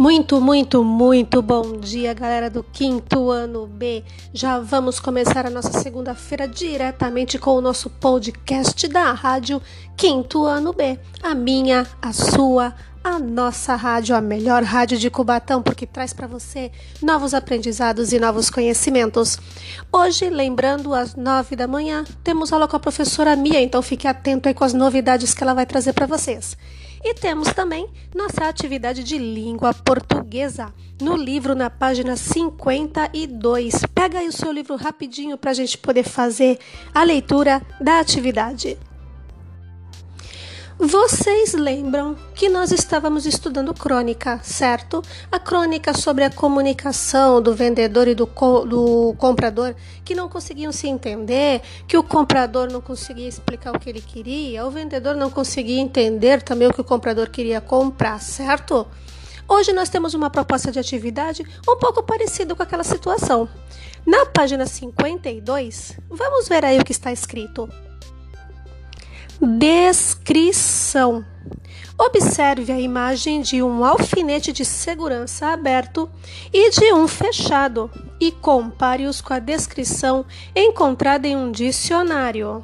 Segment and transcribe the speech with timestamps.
[0.00, 4.02] Muito, muito, muito bom dia, galera do quinto ano B.
[4.32, 9.60] Já vamos começar a nossa segunda-feira diretamente com o nosso podcast da rádio
[9.98, 10.98] Quinto Ano B.
[11.22, 16.26] A minha, a sua, a nossa rádio, a melhor rádio de Cubatão, porque traz para
[16.26, 16.72] você
[17.02, 19.38] novos aprendizados e novos conhecimentos.
[19.92, 24.48] Hoje, lembrando, às nove da manhã, temos aula com a professora Mia, então fique atento
[24.48, 26.56] aí com as novidades que ela vai trazer para vocês.
[27.02, 33.86] E temos também nossa atividade de língua portuguesa no livro na página 52.
[33.94, 36.58] Pega aí o seu livro rapidinho para a gente poder fazer
[36.94, 38.78] a leitura da atividade.
[40.82, 45.02] Vocês lembram que nós estávamos estudando crônica, certo?
[45.30, 50.72] A crônica sobre a comunicação do vendedor e do, co do comprador que não conseguiam
[50.72, 55.28] se entender, que o comprador não conseguia explicar o que ele queria, o vendedor não
[55.28, 58.86] conseguia entender também o que o comprador queria comprar, certo?
[59.46, 63.46] Hoje nós temos uma proposta de atividade um pouco parecida com aquela situação.
[64.06, 67.68] Na página 52, vamos ver aí o que está escrito.
[69.42, 71.24] Descrição.
[71.98, 76.10] Observe a imagem de um alfinete de segurança aberto
[76.52, 82.62] e de um fechado e compare-os com a descrição encontrada em um dicionário.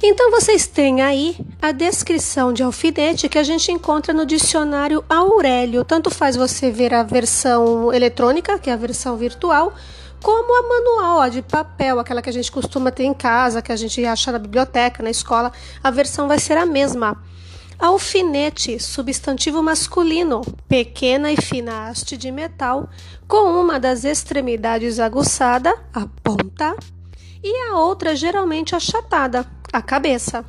[0.00, 5.84] Então vocês têm aí a descrição de alfinete que a gente encontra no dicionário Aurélio.
[5.84, 9.74] Tanto faz você ver a versão eletrônica, que é a versão virtual,
[10.22, 13.72] como a manual a de papel, aquela que a gente costuma ter em casa, que
[13.72, 15.52] a gente acha na biblioteca, na escola,
[15.82, 17.22] a versão vai ser a mesma.
[17.78, 22.88] Alfinete, substantivo masculino, pequena e fina haste de metal,
[23.28, 26.76] com uma das extremidades aguçada, a ponta,
[27.42, 30.44] e a outra geralmente achatada, a cabeça,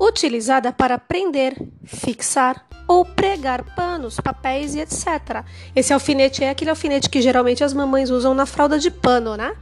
[0.00, 5.44] utilizada para prender, fixar, ou pregar panos, papéis e etc.
[5.74, 9.54] Esse alfinete é aquele alfinete que geralmente as mamães usam na fralda de pano, né?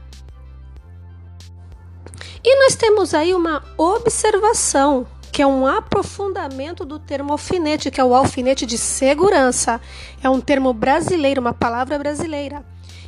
[2.43, 8.03] E nós temos aí uma observação, que é um aprofundamento do termo alfinete, que é
[8.03, 9.81] o alfinete de segurança.
[10.21, 12.63] É um termo brasileiro, uma palavra brasileira.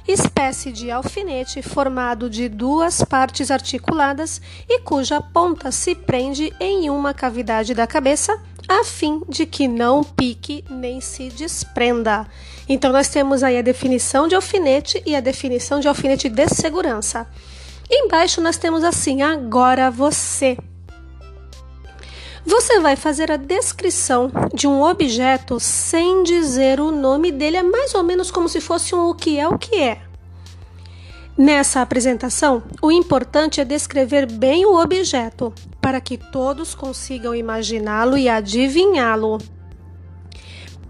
[0.08, 7.14] Espécie de alfinete formado de duas partes articuladas e cuja ponta se prende em uma
[7.14, 12.28] cavidade da cabeça a fim de que não pique nem se desprenda.
[12.68, 17.28] Então, nós temos aí a definição de alfinete e a definição de alfinete de segurança.
[17.90, 20.58] Embaixo nós temos assim: agora você.
[22.46, 27.94] Você vai fazer a descrição de um objeto sem dizer o nome dele, é mais
[27.94, 30.07] ou menos como se fosse um o que é o que é.
[31.38, 38.28] Nessa apresentação, o importante é descrever bem o objeto, para que todos consigam imaginá-lo e
[38.28, 39.38] adivinhá-lo.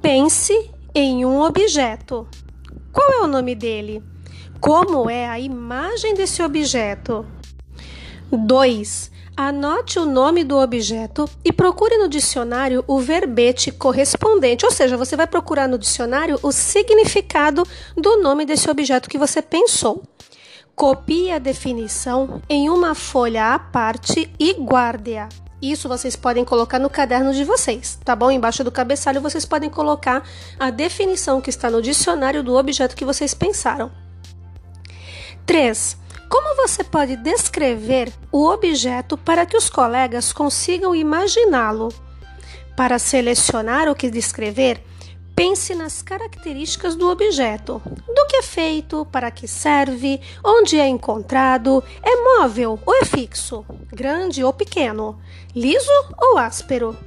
[0.01, 2.25] Pense em um objeto.
[2.93, 4.01] Qual é o nome dele?
[4.61, 7.25] Como é a imagem desse objeto?
[8.31, 9.11] 2.
[9.35, 15.17] Anote o nome do objeto e procure no dicionário o verbete correspondente, ou seja, você
[15.17, 17.63] vai procurar no dicionário o significado
[17.97, 20.03] do nome desse objeto que você pensou.
[20.77, 25.27] Copie a definição em uma folha à parte e guarde-a.
[25.59, 28.29] Isso vocês podem colocar no caderno de vocês, tá bom?
[28.29, 30.21] Embaixo do cabeçalho vocês podem colocar
[30.59, 33.91] a definição que está no dicionário do objeto que vocês pensaram.
[35.47, 35.97] 3.
[36.29, 41.91] Como você pode descrever o objeto para que os colegas consigam imaginá-lo?
[42.75, 44.79] Para selecionar o que descrever,
[45.37, 51.83] Pense nas características do objeto, do que é feito, para que serve, onde é encontrado,
[52.01, 55.21] é móvel ou é fixo, grande ou pequeno,
[55.55, 56.97] liso ou áspero.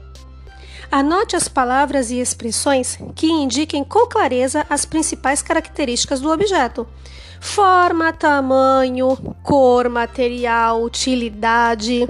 [0.92, 6.86] Anote as palavras e expressões que indiquem com clareza as principais características do objeto:
[7.40, 12.06] forma, tamanho, cor, material, utilidade.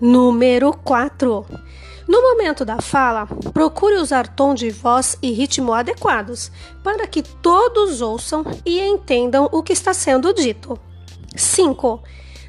[0.00, 1.44] Número 4.
[2.08, 6.52] No momento da fala, procure usar tom de voz e ritmo adequados
[6.82, 10.78] para que todos ouçam e entendam o que está sendo dito.
[11.34, 12.02] 5.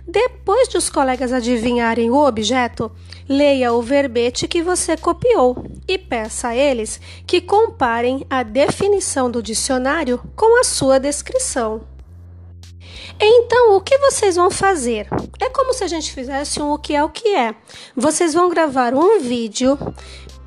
[0.07, 2.91] Depois de os colegas adivinharem o objeto,
[3.27, 9.41] leia o verbete que você copiou e peça a eles que comparem a definição do
[9.41, 11.96] dicionário com a sua descrição.
[13.19, 15.07] Então, o que vocês vão fazer?
[15.39, 17.55] É como se a gente fizesse um o que é o que é.
[17.95, 19.77] Vocês vão gravar um vídeo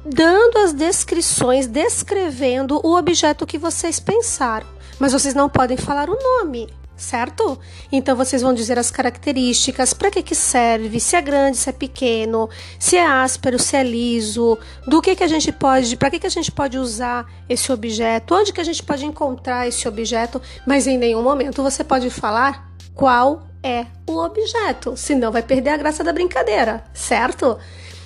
[0.05, 4.67] dando as descrições, descrevendo o objeto que vocês pensaram,
[4.99, 6.69] mas vocês não podem falar o nome,
[7.01, 7.59] certo?
[7.91, 11.73] Então vocês vão dizer as características, para que que serve, se é grande, se é
[11.73, 12.49] pequeno,
[12.79, 16.27] se é áspero, se é liso, do que que a gente pode, para que que
[16.27, 20.87] a gente pode usar esse objeto, onde que a gente pode encontrar esse objeto, mas
[20.87, 26.05] em nenhum momento você pode falar qual é o objeto, senão vai perder a graça
[26.05, 27.59] da brincadeira, certo?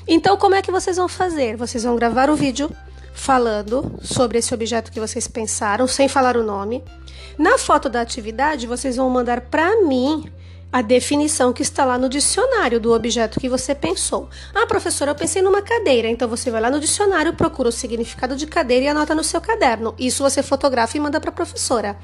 [0.06, 1.56] Então como é que vocês vão fazer?
[1.56, 2.70] Vocês vão gravar o vídeo
[3.14, 6.84] falando sobre esse objeto que vocês pensaram, sem falar o nome.
[7.38, 10.30] Na foto da atividade, vocês vão mandar para mim
[10.74, 14.28] a definição que está lá no dicionário do objeto que você pensou.
[14.52, 16.08] Ah, professora, eu pensei numa cadeira.
[16.08, 19.40] Então você vai lá no dicionário, procura o significado de cadeira e anota no seu
[19.40, 19.94] caderno.
[19.96, 21.96] Isso você fotografa e manda para a professora.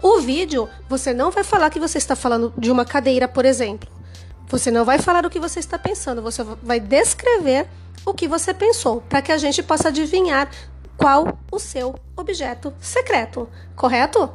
[0.00, 3.90] O vídeo, você não vai falar que você está falando de uma cadeira, por exemplo.
[4.52, 7.66] Você não vai falar o que você está pensando, você vai descrever
[8.04, 10.50] o que você pensou, para que a gente possa adivinhar
[10.94, 14.30] qual o seu objeto secreto, correto?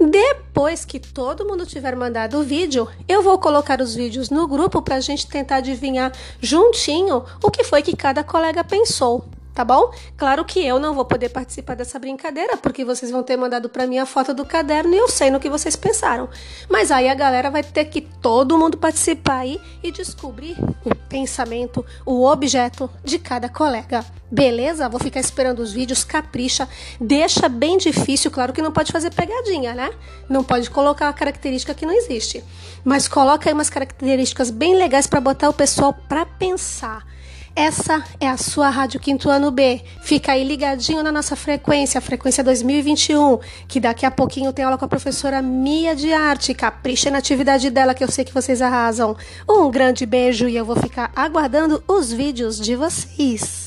[0.00, 4.80] Depois que todo mundo tiver mandado o vídeo, eu vou colocar os vídeos no grupo
[4.80, 9.92] para a gente tentar adivinhar juntinho o que foi que cada colega pensou tá bom?
[10.16, 13.86] Claro que eu não vou poder participar dessa brincadeira, porque vocês vão ter mandado para
[13.86, 16.28] mim a foto do caderno e eu sei no que vocês pensaram.
[16.68, 21.86] Mas aí a galera vai ter que todo mundo participar aí e descobrir o pensamento,
[22.04, 24.04] o objeto de cada colega.
[24.30, 24.88] Beleza?
[24.88, 26.68] Vou ficar esperando os vídeos, capricha,
[27.00, 29.92] deixa bem difícil, claro que não pode fazer pegadinha, né?
[30.28, 32.42] Não pode colocar uma característica que não existe.
[32.84, 37.13] Mas coloca aí umas características bem legais para botar o pessoal para pensar
[37.56, 39.80] essa é a sua Rádio Quinto Ano B.
[40.02, 44.84] Fica aí ligadinho na nossa frequência, frequência 2021, que daqui a pouquinho tem aula com
[44.84, 46.52] a professora Mia de Arte.
[46.52, 49.16] Capricha na atividade dela, que eu sei que vocês arrasam.
[49.48, 53.63] Um grande beijo e eu vou ficar aguardando os vídeos de vocês.